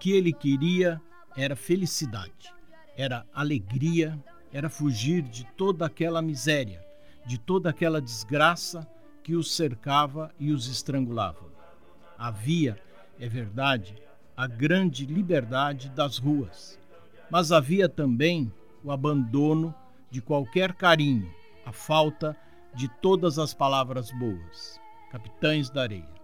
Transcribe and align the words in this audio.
Que 0.00 0.12
ele 0.12 0.32
queria 0.32 1.00
era 1.36 1.54
felicidade, 1.54 2.52
era 2.96 3.24
alegria, 3.34 4.18
era 4.52 4.70
fugir 4.70 5.22
de 5.22 5.44
toda 5.56 5.86
aquela 5.86 6.22
miséria, 6.22 6.82
de 7.26 7.38
toda 7.38 7.68
aquela 7.70 8.00
desgraça 8.00 8.88
que 9.22 9.36
os 9.36 9.54
cercava 9.54 10.32
e 10.40 10.52
os 10.52 10.68
estrangulava. 10.68 11.44
Havia, 12.18 12.80
é 13.18 13.28
verdade, 13.28 13.94
a 14.34 14.46
grande 14.46 15.04
liberdade 15.04 15.90
das 15.90 16.16
ruas, 16.16 16.78
mas 17.30 17.52
havia 17.52 17.88
também 17.88 18.50
o 18.82 18.90
abandono 18.90 19.74
de 20.10 20.22
qualquer 20.22 20.72
carinho, 20.72 21.30
a 21.64 21.72
falta 21.72 22.34
de 22.74 22.88
todas 23.02 23.38
as 23.38 23.52
palavras 23.52 24.10
boas. 24.12 24.80
Capitães 25.10 25.68
da 25.68 25.82
Areia. 25.82 26.19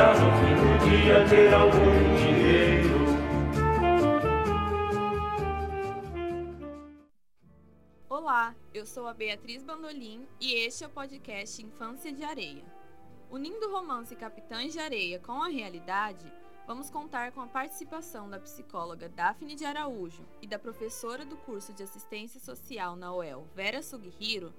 No 0.00 0.06
fim 0.06 0.54
do 0.56 0.88
dia 0.88 1.28
ter 1.28 1.52
algum 1.52 2.16
dinheiro. 2.16 2.88
Olá, 8.08 8.54
eu 8.72 8.86
sou 8.86 9.06
a 9.06 9.12
Beatriz 9.12 9.62
Bandolim 9.62 10.26
e 10.40 10.54
este 10.54 10.84
é 10.84 10.86
o 10.86 10.90
podcast 10.90 11.62
Infância 11.62 12.10
de 12.10 12.24
Areia. 12.24 12.64
Unindo 13.30 13.66
o 13.66 13.72
romance 13.72 14.16
Capitães 14.16 14.72
de 14.72 14.78
Areia 14.78 15.18
com 15.18 15.42
a 15.42 15.48
realidade, 15.48 16.32
vamos 16.66 16.88
contar 16.88 17.32
com 17.32 17.42
a 17.42 17.46
participação 17.46 18.30
da 18.30 18.40
psicóloga 18.40 19.06
Daphne 19.06 19.54
de 19.54 19.66
Araújo 19.66 20.24
e 20.40 20.46
da 20.46 20.58
professora 20.58 21.26
do 21.26 21.36
curso 21.36 21.74
de 21.74 21.82
Assistência 21.82 22.40
Social 22.40 22.96
na 22.96 23.14
UEL, 23.14 23.46
Vera 23.54 23.82
Sugihiro, 23.82 24.50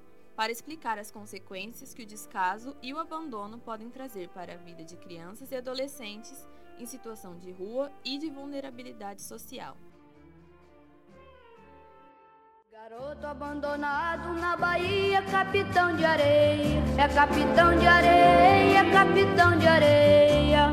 para 0.42 0.52
explicar 0.52 0.98
as 0.98 1.12
consequências 1.12 1.94
que 1.94 2.02
o 2.02 2.06
descaso 2.06 2.76
e 2.82 2.92
o 2.92 2.98
abandono 2.98 3.60
podem 3.60 3.92
trazer 3.92 4.28
para 4.30 4.54
a 4.54 4.58
vida 4.58 4.84
de 4.84 4.98
crianças 4.98 5.52
e 5.52 5.56
adolescentes 5.56 6.50
em 6.80 6.86
situação 6.88 7.38
de 7.38 7.52
rua 7.52 7.92
e 8.04 8.18
de 8.18 8.28
vulnerabilidade 8.32 9.22
social. 9.22 9.78
Garoto 12.72 13.28
abandonado 13.28 14.34
na 14.34 14.58
Bahia, 14.58 15.22
capitão 15.30 15.96
de 15.96 16.04
areia. 16.04 16.82
É 16.98 17.08
capitão 17.08 17.78
de 17.78 17.86
areia, 17.86 18.92
capitão 18.92 19.60
de 19.60 19.68
areia. 19.68 20.72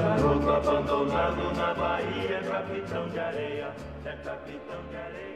Garoto 0.00 0.50
abandonado 0.50 1.56
na 1.56 1.74
Bahia, 1.74 2.42
capitão 2.42 3.08
de 3.08 3.18
areia. 3.20 3.72
É 4.04 4.16
capitão 4.16 4.82
de 4.90 4.96
areia. 4.96 5.26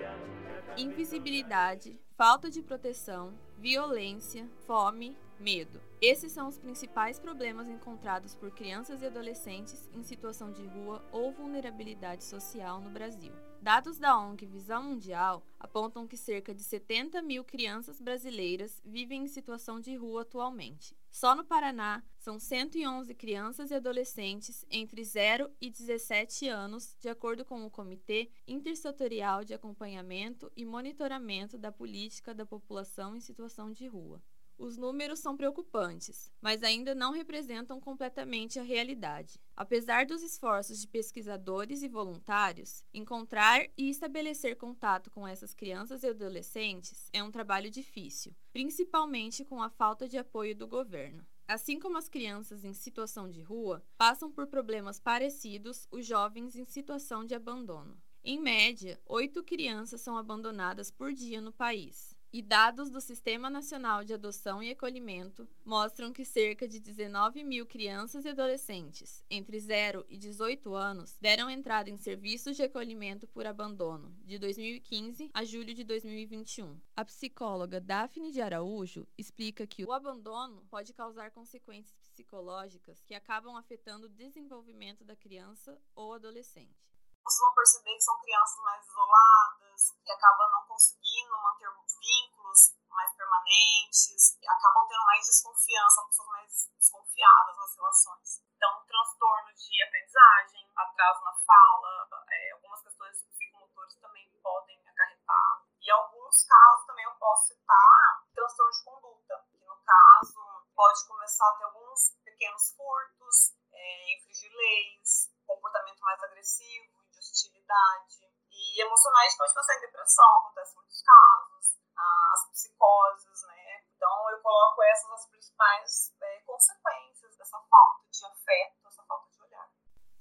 Invisibilidade, 0.77 1.99
falta 2.17 2.49
de 2.49 2.63
proteção, 2.63 3.35
violência, 3.59 4.49
fome, 4.67 5.17
medo. 5.39 5.81
Esses 6.01 6.33
são 6.33 6.47
os 6.47 6.59
principais 6.59 7.19
problemas 7.19 7.69
encontrados 7.69 8.35
por 8.35 8.53
crianças 8.53 9.03
e 9.03 9.07
adolescentes 9.07 9.91
em 9.93 10.03
situação 10.03 10.53
de 10.53 10.65
rua 10.65 11.05
ou 11.11 11.33
vulnerabilidade 11.33 12.25
social 12.25 12.81
no 12.81 12.89
Brasil. 12.89 13.33
Dados 13.63 13.99
da 13.99 14.19
ONG 14.19 14.47
Visão 14.47 14.83
Mundial 14.83 15.45
apontam 15.59 16.09
que 16.09 16.17
cerca 16.17 16.55
de 16.55 16.63
70 16.63 17.21
mil 17.21 17.45
crianças 17.45 18.01
brasileiras 18.01 18.81
vivem 18.83 19.25
em 19.25 19.29
situação 19.29 19.79
de 19.79 19.95
rua 19.95 20.23
atualmente. 20.23 20.97
Só 21.11 21.37
no 21.37 21.45
Paraná, 21.45 22.03
são 22.17 22.39
111 22.39 23.15
crianças 23.15 23.71
e 23.71 23.75
adolescentes 23.75 24.65
entre 24.71 25.05
0 25.05 25.51
e 25.61 25.69
17 25.69 26.49
anos, 26.49 26.97
de 26.99 27.11
acordo 27.11 27.45
com 27.45 27.67
o 27.67 27.71
Comitê 27.71 28.31
Intersetorial 28.49 29.45
de 29.45 29.53
Acompanhamento 29.53 30.51
e 30.57 30.65
Monitoramento 30.65 31.59
da 31.59 31.71
Política 31.71 32.33
da 32.33 32.47
População 32.47 33.15
em 33.15 33.21
Situação 33.21 33.71
de 33.73 33.87
Rua. 33.87 34.23
Os 34.61 34.77
números 34.77 35.21
são 35.21 35.39
preocupantes, 35.39 36.31
mas 36.39 36.63
ainda 36.63 36.95
não 36.95 37.13
representam 37.13 37.81
completamente 37.81 38.59
a 38.59 38.63
realidade. 38.63 39.41
Apesar 39.57 40.05
dos 40.05 40.23
esforços 40.23 40.79
de 40.79 40.87
pesquisadores 40.87 41.83
e 41.83 41.89
voluntários, 41.89 42.85
encontrar 42.93 43.65
e 43.75 43.89
estabelecer 43.89 44.57
contato 44.57 45.11
com 45.11 45.27
essas 45.27 45.55
crianças 45.55 46.03
e 46.03 46.09
adolescentes 46.09 47.09
é 47.11 47.23
um 47.23 47.31
trabalho 47.31 47.71
difícil, 47.71 48.37
principalmente 48.53 49.47
com 49.47 49.63
a 49.63 49.71
falta 49.71 50.07
de 50.07 50.19
apoio 50.19 50.55
do 50.55 50.69
governo. 50.69 51.27
Assim 51.49 51.81
como 51.81 51.97
as 51.97 52.11
crianças 52.11 52.63
em 52.63 52.75
situação 52.75 53.31
de 53.31 53.41
rua 53.41 53.83
passam 53.97 54.31
por 54.31 54.47
problemas 54.47 55.01
parecidos, 55.01 55.89
os 55.91 56.05
jovens 56.05 56.55
em 56.55 56.67
situação 56.67 57.25
de 57.25 57.35
abandono. 57.35 57.99
Em 58.23 58.39
média, 58.39 59.01
oito 59.07 59.43
crianças 59.43 60.03
são 60.03 60.19
abandonadas 60.19 60.91
por 60.91 61.15
dia 61.15 61.41
no 61.41 61.51
país. 61.51 62.15
E 62.33 62.41
dados 62.41 62.91
do 62.91 63.01
Sistema 63.01 63.51
Nacional 63.51 64.05
de 64.05 64.15
Adoção 64.15 64.63
e 64.63 64.71
Acolhimento 64.71 65.49
mostram 65.65 66.13
que 66.13 66.25
cerca 66.25 66.69
de 66.69 66.79
19 66.79 67.43
mil 67.43 67.67
crianças 67.67 68.25
e 68.25 68.29
adolescentes 68.29 69.25
entre 69.29 69.59
0 69.59 70.07
e 70.09 70.17
18 70.17 70.73
anos 70.73 71.19
deram 71.21 71.51
entrada 71.51 71.91
em 71.91 71.97
serviços 71.97 72.57
de 72.57 72.63
acolhimento 72.63 73.27
por 73.27 73.49
abandono 73.49 74.15
de 74.25 74.39
2015 74.39 75.29
a 75.35 75.43
julho 75.43 75.75
de 75.75 75.83
2021. 75.83 76.81
A 76.95 77.05
psicóloga 77.05 77.81
Daphne 77.81 78.31
de 78.31 78.41
Araújo 78.41 79.09
explica 79.19 79.67
que 79.67 79.85
o 79.85 79.93
abandono 79.93 80.65
pode 80.71 80.93
causar 80.93 81.33
consequências 81.33 81.99
psicológicas 81.99 83.03
que 83.03 83.15
acabam 83.15 83.57
afetando 83.57 84.07
o 84.07 84.11
desenvolvimento 84.11 85.05
da 85.05 85.17
criança 85.17 85.77
ou 85.97 86.15
adolescente 86.15 86.91
vocês 87.31 87.41
vão 87.41 87.55
perceber 87.55 87.95
que 87.95 88.03
são 88.03 88.19
crianças 88.19 88.59
mais 88.65 88.87
isoladas, 88.87 89.70
que 90.05 90.13
acabam 90.13 90.51
não 90.51 90.67
conseguindo 90.67 91.33
manter 91.43 91.71
vínculos 92.01 92.75
mais 92.89 93.15
permanentes, 93.15 94.37
acabam 94.47 94.87
tendo 94.89 95.05
mais 95.05 95.27
desconfiança, 95.27 95.95
são 95.95 96.07
pessoas 96.07 96.29
mais 96.29 96.71
desconfiadas 96.77 97.57
nas 97.57 97.77
relações. 97.77 98.43
Então, 98.57 98.85
transtorno 98.87 99.55
de 99.55 99.83
aprendizagem, 99.83 100.71
atraso 100.77 101.25
na 101.25 101.33
fala, 101.33 102.25
é, 102.29 102.53
algumas 102.53 102.83
questões 102.83 103.23
psicomotores 103.25 103.95
também 104.01 104.29
podem 104.43 104.89
acarretar. 104.89 105.65
E 105.81 105.91
alguns 105.91 106.45
casos 106.45 106.87
também 106.87 107.05
eu 107.05 107.15
posso 107.15 107.49
citar 107.49 108.27
transtorno 108.35 108.73
de 108.73 108.85
conduta, 108.85 109.47
que 109.51 109.65
no 109.65 109.77
caso 109.77 110.67
pode 110.75 111.07
começar 111.07 111.49
a 111.49 111.57
ter 111.57 111.65
alguns 111.65 112.17
pequenos 112.25 112.75
furtos, 112.77 113.55
é, 113.73 114.17
infringir 114.17 114.53
leis, 114.53 115.31
comportamento 115.47 116.01
mais 116.01 116.23
agressivo, 116.23 117.01
hostilidade. 117.17 118.30
E 118.73 118.83
emocionais 118.83 119.37
pode 119.37 119.53
passar 119.53 119.77
em 119.77 119.81
depressão, 119.81 120.39
acontece 120.39 120.77
muitos 120.77 121.03
casos, 121.03 121.77
as 121.97 122.51
psicoses, 122.53 123.43
né? 123.43 123.85
Então 123.97 124.31
eu 124.31 124.41
coloco 124.41 124.83
essas 124.85 125.11
as 125.11 125.27
principais 125.27 126.15
é, 126.23 126.41
consequências 126.43 127.37
dessa 127.37 127.59
falta 127.59 128.09
de 128.11 128.25
afeto, 128.25 128.83
dessa 128.85 129.03
falta 129.03 129.29
de 129.31 129.43
olhar. 129.43 129.71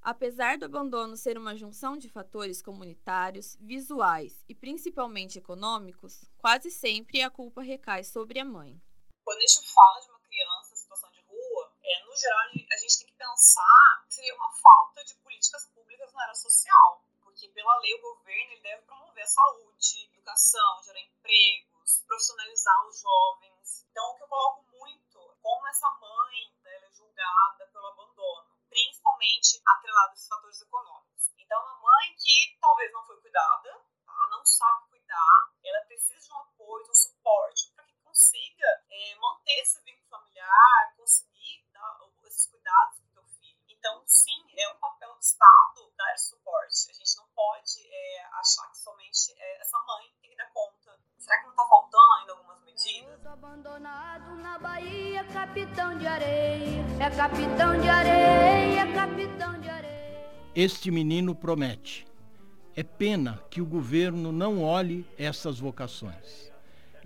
Apesar 0.01 0.57
do 0.57 0.65
abandono 0.65 1.15
ser 1.15 1.37
uma 1.37 1.55
junção 1.55 1.95
de 1.95 2.09
fatores 2.09 2.61
comunitários, 2.61 3.55
visuais 3.57 4.43
e 4.49 4.55
principalmente 4.55 5.37
econômicos, 5.37 6.25
quase 6.39 6.71
sempre 6.71 7.21
a 7.21 7.29
culpa 7.29 7.61
recai 7.61 8.03
sobre 8.03 8.39
a 8.39 8.45
mãe. 8.45 8.81
Quando 9.23 9.37
a 9.37 9.41
gente 9.47 9.71
fala 9.71 9.99
de 10.01 10.09
uma 10.09 10.19
criança 10.21 10.73
em 10.73 10.77
situação 10.77 11.11
de 11.11 11.21
rua, 11.21 11.71
é, 11.83 12.03
no 12.03 12.17
geral 12.17 12.39
a 12.39 12.77
gente 12.77 12.97
tem 12.97 13.07
que 13.07 13.13
pensar 13.13 14.05
que 14.07 14.16
seria 14.16 14.35
uma 14.35 14.51
falta 14.51 15.05
de 15.05 15.13
políticas 15.17 15.67
públicas 15.67 16.11
na 16.13 16.23
área 16.23 16.35
social 16.35 17.09
porque 17.39 17.53
pela 17.53 17.79
lei 17.79 17.94
o 17.94 18.01
governo 18.01 18.51
ele 18.51 18.61
deve 18.61 18.81
promover 18.83 19.23
a 19.23 19.27
saúde, 19.27 20.09
educação, 20.11 20.84
gerar 20.84 20.99
empregos, 20.99 22.03
profissionalizar 22.05 22.87
os 22.87 22.99
jovens. 22.99 23.87
Então 23.90 24.11
o 24.11 24.17
que 24.17 24.23
eu 24.23 24.28
coloco 24.28 24.66
muito, 24.78 25.37
como 25.41 25.67
essa 25.67 25.90
mãe 26.02 26.53
né, 26.61 26.75
é 26.85 26.91
julgada 26.91 27.66
pelo 27.67 27.87
abandono, 27.87 28.58
principalmente 28.67 29.61
atrelado 29.66 30.09
a 30.09 30.14
esses 30.16 30.28
fatores 30.28 30.61
econômicos. 30.61 31.31
Então 31.37 31.61
uma 31.64 31.79
mãe 31.79 32.14
que 32.17 32.58
talvez 32.59 32.91
não 32.91 33.05
foi 33.05 33.16
cuidada, 33.22 33.85
tá? 34.05 34.28
não 34.31 34.46
sabe 34.46 34.90
cuidar, 34.90 35.53
ela 35.64 35.85
precisa 35.85 36.19
de 36.19 36.34
um 36.34 36.40
apoio, 36.40 36.84
de 36.84 36.91
um 36.91 36.96
suporte 36.96 37.72
para 37.73 37.85
que 37.85 37.96
consiga 38.03 38.84
é, 38.90 39.16
manter 39.16 39.61
esse 39.61 39.81
vínculo 39.84 40.09
familiar, 40.09 40.93
conseguir 40.97 41.66
dar 41.72 41.99
esses 42.29 42.47
cuidados 42.47 42.99
para 42.99 43.08
o 43.08 43.11
seu 43.14 43.23
filho. 43.40 43.64
Então 43.69 44.03
sim, 44.05 44.46
é 44.58 44.69
um 44.73 44.78
papel 44.78 45.14
do 45.14 45.22
Estado 45.22 45.93
dar 45.96 46.14
esse 46.14 46.29
suporte. 46.29 46.90
A 46.90 46.93
gente 46.93 47.17
não 47.17 47.28
pode 47.35 47.87
é, 47.91 48.25
achar 48.34 48.69
que 48.69 48.78
somente 48.78 49.34
é, 49.37 49.61
essa 49.61 49.78
mãe 49.79 50.14
tem 50.22 50.29
que 50.29 50.37
dar 50.37 50.49
conta. 50.52 50.97
Será 51.17 51.37
que 51.40 51.43
não 51.43 51.52
está 51.52 51.67
faltando 51.67 52.14
ainda 52.19 52.31
algumas 52.34 52.61
medidas? 52.61 53.25
abandonado 53.25 54.35
na 54.37 54.57
Bahia, 54.57 55.23
capitão 55.31 55.97
de 55.97 55.98
areia. 56.09 56.85
É 57.00 57.09
capitão 57.09 57.79
de 57.79 57.88
areia, 57.88 58.82
é 58.82 58.94
capitão 58.94 59.59
de 59.59 59.70
areia. 59.70 60.29
Este 60.56 60.91
menino 60.91 61.34
promete. 61.34 62.06
É 62.76 62.84
pena 62.84 63.40
que 63.50 63.61
o 63.61 63.66
governo 63.66 64.32
não 64.32 64.64
olhe 64.64 65.06
essas 65.17 65.59
vocações. 65.59 66.52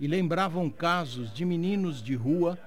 E 0.00 0.06
lembravam 0.06 0.68
casos 0.68 1.32
de 1.32 1.44
meninos 1.44 2.02
de 2.02 2.14
rua 2.14 2.58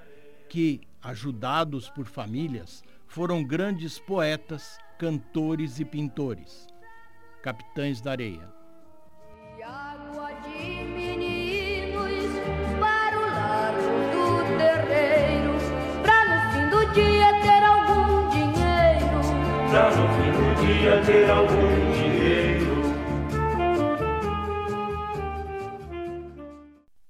que, 0.48 0.80
ajudados 1.02 1.90
por 1.90 2.06
famílias, 2.06 2.82
foram 3.06 3.44
grandes 3.44 3.98
poetas, 3.98 4.78
cantores 4.98 5.78
e 5.78 5.84
pintores 5.84 6.68
capitães 7.42 8.00
da 8.00 8.10
areia. 8.10 8.48
No 19.68 20.08
fim 20.16 21.06
ter 21.06 21.30
algum 21.30 21.92
dinheiro. 21.92 22.78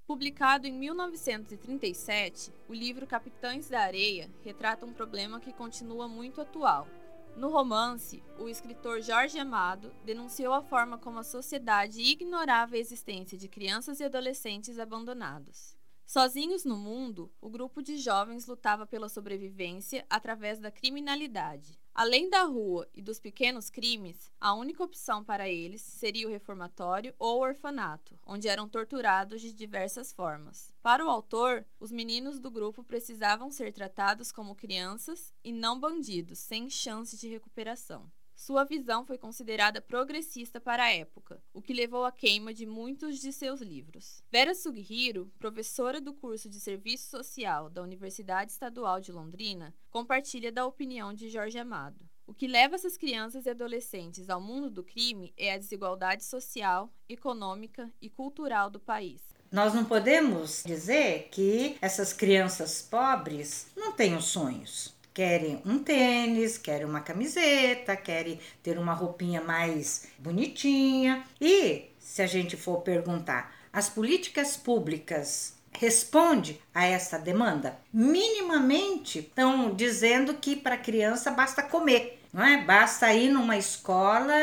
Publicado 0.04 0.66
em 0.66 0.72
1937, 0.72 2.52
o 2.68 2.74
livro 2.74 3.06
Capitães 3.06 3.68
da 3.68 3.80
Areia 3.80 4.28
retrata 4.44 4.84
um 4.84 4.92
problema 4.92 5.38
que 5.38 5.52
continua 5.52 6.08
muito 6.08 6.40
atual. 6.40 6.88
No 7.36 7.48
romance, 7.48 8.20
o 8.36 8.48
escritor 8.48 9.00
Jorge 9.02 9.38
Amado 9.38 9.92
denunciou 10.04 10.52
a 10.52 10.60
forma 10.60 10.98
como 10.98 11.20
a 11.20 11.24
sociedade 11.24 12.02
ignorava 12.02 12.74
a 12.74 12.78
existência 12.78 13.38
de 13.38 13.46
crianças 13.46 14.00
e 14.00 14.04
adolescentes 14.04 14.80
abandonados. 14.80 15.78
Sozinhos 16.04 16.64
no 16.64 16.76
mundo, 16.76 17.30
o 17.40 17.48
grupo 17.48 17.82
de 17.82 17.98
jovens 17.98 18.46
lutava 18.46 18.86
pela 18.86 19.08
sobrevivência 19.08 20.04
através 20.10 20.58
da 20.58 20.70
criminalidade. 20.70 21.78
Além 21.98 22.30
da 22.30 22.44
rua 22.44 22.88
e 22.94 23.02
dos 23.02 23.18
pequenos 23.18 23.68
crimes, 23.70 24.30
a 24.40 24.54
única 24.54 24.84
opção 24.84 25.24
para 25.24 25.48
eles 25.48 25.82
seria 25.82 26.28
o 26.28 26.30
reformatório 26.30 27.12
ou 27.18 27.38
o 27.38 27.42
orfanato, 27.42 28.16
onde 28.24 28.46
eram 28.46 28.68
torturados 28.68 29.40
de 29.40 29.52
diversas 29.52 30.12
formas. 30.12 30.72
Para 30.80 31.04
o 31.04 31.10
autor, 31.10 31.66
os 31.80 31.90
meninos 31.90 32.38
do 32.38 32.52
grupo 32.52 32.84
precisavam 32.84 33.50
ser 33.50 33.72
tratados 33.72 34.30
como 34.30 34.54
crianças 34.54 35.34
e 35.42 35.50
não 35.50 35.80
bandidos, 35.80 36.38
sem 36.38 36.70
chance 36.70 37.16
de 37.16 37.26
recuperação. 37.26 38.08
Sua 38.38 38.62
visão 38.62 39.04
foi 39.04 39.18
considerada 39.18 39.80
progressista 39.80 40.60
para 40.60 40.84
a 40.84 40.92
época, 40.92 41.42
o 41.52 41.60
que 41.60 41.72
levou 41.72 42.04
à 42.04 42.12
queima 42.12 42.54
de 42.54 42.64
muitos 42.64 43.18
de 43.18 43.32
seus 43.32 43.60
livros. 43.60 44.22
Vera 44.30 44.54
Sugihiro, 44.54 45.28
professora 45.40 46.00
do 46.00 46.14
curso 46.14 46.48
de 46.48 46.60
Serviço 46.60 47.10
Social 47.10 47.68
da 47.68 47.82
Universidade 47.82 48.52
Estadual 48.52 49.00
de 49.00 49.10
Londrina, 49.10 49.74
compartilha 49.90 50.52
da 50.52 50.64
opinião 50.64 51.12
de 51.12 51.28
Jorge 51.28 51.58
Amado. 51.58 51.98
O 52.28 52.32
que 52.32 52.46
leva 52.46 52.76
essas 52.76 52.96
crianças 52.96 53.44
e 53.44 53.50
adolescentes 53.50 54.30
ao 54.30 54.40
mundo 54.40 54.70
do 54.70 54.84
crime 54.84 55.34
é 55.36 55.52
a 55.52 55.58
desigualdade 55.58 56.22
social, 56.22 56.94
econômica 57.08 57.92
e 58.00 58.08
cultural 58.08 58.70
do 58.70 58.78
país. 58.78 59.20
Nós 59.50 59.74
não 59.74 59.84
podemos 59.84 60.62
dizer 60.64 61.28
que 61.32 61.76
essas 61.80 62.12
crianças 62.12 62.82
pobres 62.82 63.66
não 63.76 63.90
tenham 63.90 64.20
sonhos 64.20 64.96
querem 65.18 65.60
um 65.66 65.80
tênis, 65.80 66.56
querem 66.56 66.86
uma 66.86 67.00
camiseta, 67.00 67.96
querem 67.96 68.38
ter 68.62 68.78
uma 68.78 68.92
roupinha 68.92 69.40
mais 69.40 70.06
bonitinha. 70.16 71.24
E 71.40 71.86
se 71.98 72.22
a 72.22 72.26
gente 72.28 72.56
for 72.56 72.82
perguntar, 72.82 73.52
as 73.72 73.88
políticas 73.88 74.56
públicas 74.56 75.54
responde 75.72 76.62
a 76.72 76.86
essa 76.86 77.18
demanda? 77.18 77.76
Minimamente 77.92 79.18
estão 79.18 79.74
dizendo 79.74 80.34
que 80.34 80.54
para 80.54 80.76
criança 80.76 81.32
basta 81.32 81.64
comer. 81.64 82.22
Não 82.32 82.44
é? 82.44 82.62
Basta 82.62 83.12
ir 83.12 83.28
numa 83.28 83.56
escola 83.56 84.36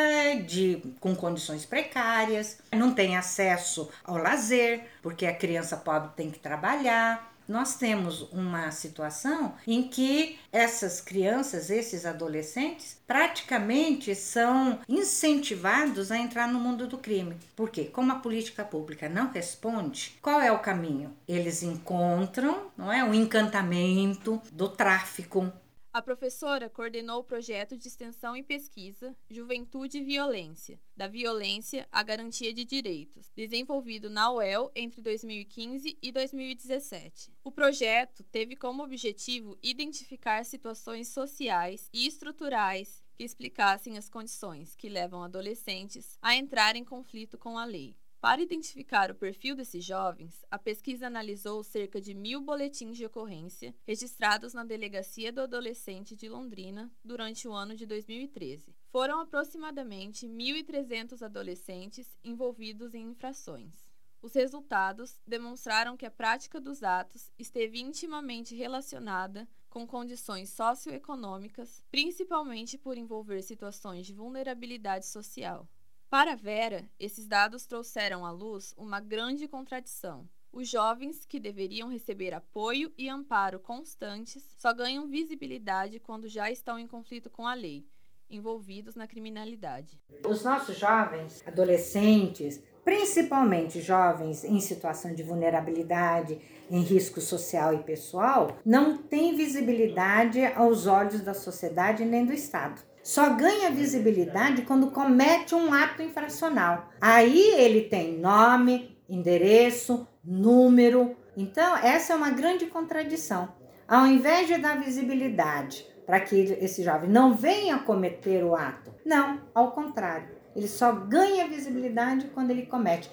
de, 0.45 0.83
com 0.99 1.15
condições 1.15 1.65
precárias, 1.65 2.57
não 2.73 2.93
tem 2.93 3.15
acesso 3.15 3.89
ao 4.03 4.17
lazer, 4.17 4.81
porque 5.01 5.25
a 5.25 5.33
criança 5.33 5.77
pobre 5.77 6.09
tem 6.17 6.29
que 6.29 6.39
trabalhar 6.39 7.33
nós 7.47 7.75
temos 7.75 8.21
uma 8.31 8.71
situação 8.71 9.53
em 9.67 9.83
que 9.83 10.37
essas 10.51 11.01
crianças, 11.01 11.69
esses 11.69 12.05
adolescentes, 12.05 12.99
praticamente 13.05 14.15
são 14.15 14.79
incentivados 14.87 16.11
a 16.11 16.17
entrar 16.17 16.47
no 16.47 16.59
mundo 16.59 16.87
do 16.87 16.97
crime. 16.97 17.35
Por 17.55 17.69
quê? 17.69 17.85
Como 17.85 18.11
a 18.11 18.15
política 18.15 18.63
pública 18.63 19.07
não 19.07 19.31
responde, 19.31 20.17
qual 20.21 20.41
é 20.41 20.51
o 20.51 20.59
caminho? 20.59 21.15
Eles 21.27 21.63
encontram, 21.63 22.67
não 22.77 22.91
é, 22.91 23.03
o 23.03 23.13
encantamento 23.13 24.41
do 24.51 24.69
tráfico, 24.69 25.51
a 25.95 26.01
professora 26.01 26.69
coordenou 26.69 27.21
o 27.21 27.23
projeto 27.23 27.77
de 27.77 27.87
extensão 27.87 28.35
e 28.35 28.43
pesquisa 28.43 29.15
Juventude 29.29 29.99
e 29.99 30.03
Violência, 30.03 30.77
da 30.93 31.07
violência 31.07 31.87
à 31.89 32.03
garantia 32.03 32.53
de 32.53 32.65
direitos, 32.65 33.31
desenvolvido 33.33 34.09
na 34.09 34.29
UEL 34.29 34.69
entre 34.75 35.01
2015 35.01 35.97
e 36.01 36.11
2017. 36.11 37.31
O 37.41 37.49
projeto 37.49 38.25
teve 38.25 38.57
como 38.57 38.83
objetivo 38.83 39.57
identificar 39.63 40.43
situações 40.43 41.07
sociais 41.07 41.89
e 41.93 42.05
estruturais 42.05 43.01
que 43.15 43.23
explicassem 43.23 43.97
as 43.97 44.09
condições 44.09 44.75
que 44.75 44.89
levam 44.89 45.23
adolescentes 45.23 46.17
a 46.21 46.35
entrar 46.35 46.75
em 46.75 46.83
conflito 46.83 47.37
com 47.37 47.57
a 47.57 47.63
lei. 47.63 47.95
Para 48.19 48.41
identificar 48.41 49.11
o 49.11 49.15
perfil 49.15 49.55
desses 49.55 49.85
jovens, 49.85 50.43
a 50.49 50.57
pesquisa 50.57 51.07
analisou 51.07 51.63
cerca 51.63 52.01
de 52.01 52.13
mil 52.13 52.41
boletins 52.41 52.97
de 52.97 53.05
ocorrência 53.05 53.75
registrados 53.85 54.53
na 54.53 54.63
Delegacia 54.63 55.31
do 55.31 55.41
Adolescente 55.41 56.15
de 56.15 56.27
Londrina 56.27 56.91
durante 57.03 57.47
o 57.47 57.53
ano 57.53 57.75
de 57.75 57.85
2013. 57.85 58.75
Foram 58.89 59.19
aproximadamente 59.19 60.27
1.300 60.27 61.21
adolescentes 61.21 62.17
envolvidos 62.23 62.95
em 62.95 63.09
infrações. 63.09 63.85
Os 64.25 64.33
resultados 64.33 65.21
demonstraram 65.27 65.95
que 65.95 66.05
a 66.05 66.09
prática 66.09 66.59
dos 66.59 66.81
atos 66.81 67.31
esteve 67.37 67.79
intimamente 67.79 68.55
relacionada 68.55 69.47
com 69.69 69.85
condições 69.85 70.49
socioeconômicas, 70.49 71.83
principalmente 71.91 72.75
por 72.75 72.97
envolver 72.97 73.43
situações 73.43 74.07
de 74.07 74.13
vulnerabilidade 74.13 75.05
social. 75.05 75.69
Para 76.17 76.33
Vera, 76.33 76.85
esses 76.97 77.27
dados 77.27 77.65
trouxeram 77.65 78.25
à 78.25 78.31
luz 78.31 78.73
uma 78.77 79.01
grande 79.01 79.49
contradição. 79.49 80.25
Os 80.49 80.69
jovens 80.69 81.25
que 81.25 81.41
deveriam 81.41 81.89
receber 81.89 82.33
apoio 82.33 82.89
e 82.97 83.09
amparo 83.09 83.59
constantes 83.59 84.41
só 84.57 84.73
ganham 84.73 85.09
visibilidade 85.09 85.99
quando 85.99 86.29
já 86.29 86.49
estão 86.49 86.79
em 86.79 86.87
conflito 86.87 87.29
com 87.29 87.45
a 87.45 87.53
lei, 87.53 87.85
envolvidos 88.29 88.95
na 88.95 89.07
criminalidade. 89.07 89.99
Os 90.25 90.41
nossos 90.41 90.77
jovens, 90.77 91.43
adolescentes, 91.45 92.63
principalmente 92.85 93.81
jovens 93.81 94.45
em 94.45 94.61
situação 94.61 95.13
de 95.13 95.21
vulnerabilidade, 95.21 96.39
em 96.71 96.79
risco 96.79 97.19
social 97.19 97.73
e 97.73 97.83
pessoal, 97.83 98.57
não 98.65 98.97
têm 98.97 99.35
visibilidade 99.35 100.45
aos 100.45 100.87
olhos 100.87 101.19
da 101.19 101.33
sociedade 101.33 102.05
nem 102.05 102.25
do 102.25 102.31
Estado 102.31 102.81
só 103.05 103.29
ganha 103.29 103.69
visibilidade 103.69 104.63
quando 104.63 104.89
comete 104.89 105.53
um 105.53 105.71
ato 105.71 106.01
infracional. 106.01 106.89
Aí 106.99 107.53
ele 107.55 107.81
tem 107.81 108.17
nome, 108.17 108.97
endereço, 109.07 110.07
número. 110.23 111.15
Então, 111.37 111.77
essa 111.77 112.13
é 112.13 112.15
uma 112.15 112.31
grande 112.31 112.65
contradição. 112.65 113.47
Ao 113.87 114.07
invés 114.07 114.47
de 114.47 114.57
dar 114.57 114.81
visibilidade 114.81 115.85
para 116.03 116.19
que 116.19 116.35
esse 116.35 116.83
jovem 116.83 117.07
não 117.07 117.35
venha 117.35 117.77
cometer 117.77 118.43
o 118.43 118.55
ato, 118.55 118.91
não, 119.05 119.39
ao 119.53 119.71
contrário, 119.73 120.29
ele 120.55 120.67
só 120.67 120.91
ganha 120.91 121.47
visibilidade 121.47 122.31
quando 122.33 122.49
ele 122.49 122.65
comete. 122.65 123.07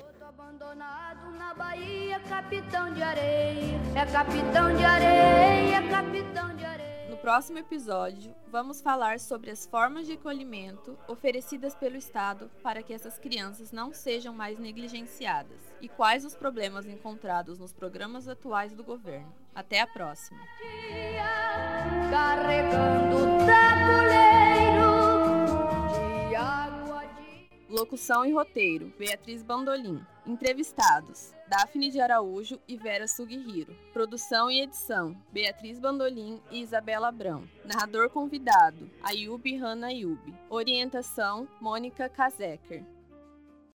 Bahia, 1.54 2.18
capitão 2.30 2.94
de 2.94 3.02
areia, 3.02 3.78
é 3.94 4.06
capitão 4.06 4.74
de 4.74 4.82
areia, 4.82 5.82
capitão 5.90 6.56
de 6.56 6.61
próximo 7.22 7.58
episódio, 7.58 8.34
vamos 8.48 8.80
falar 8.80 9.20
sobre 9.20 9.48
as 9.48 9.64
formas 9.64 10.08
de 10.08 10.14
acolhimento 10.14 10.98
oferecidas 11.06 11.72
pelo 11.72 11.94
Estado 11.94 12.50
para 12.64 12.82
que 12.82 12.92
essas 12.92 13.16
crianças 13.16 13.70
não 13.70 13.92
sejam 13.92 14.34
mais 14.34 14.58
negligenciadas 14.58 15.60
e 15.80 15.88
quais 15.88 16.24
os 16.24 16.34
problemas 16.34 16.84
encontrados 16.84 17.60
nos 17.60 17.72
programas 17.72 18.26
atuais 18.26 18.72
do 18.72 18.82
governo. 18.82 19.32
Até 19.54 19.80
a 19.80 19.86
próxima! 19.86 20.40
Locução 27.72 28.26
e 28.26 28.32
roteiro: 28.32 28.92
Beatriz 28.98 29.42
Bandolim. 29.42 29.98
Entrevistados: 30.26 31.32
Daphne 31.48 31.90
de 31.90 32.02
Araújo 32.02 32.60
e 32.68 32.76
Vera 32.76 33.08
Sugihiro. 33.08 33.74
Produção 33.94 34.50
e 34.50 34.60
edição: 34.60 35.16
Beatriz 35.32 35.78
Bandolim 35.80 36.38
e 36.50 36.60
Isabela 36.60 37.08
Abrão. 37.08 37.48
Narrador 37.64 38.10
convidado: 38.10 38.90
Ayub 39.02 39.56
Hanna 39.56 39.86
Ayub. 39.86 40.20
Orientação: 40.50 41.48
Mônica 41.58 42.10
Kazeker. 42.10 42.84